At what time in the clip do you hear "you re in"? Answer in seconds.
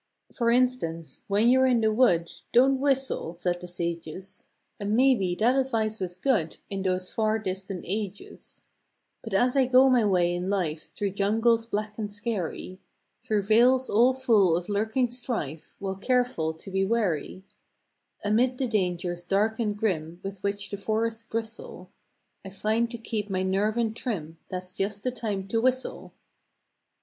1.49-1.81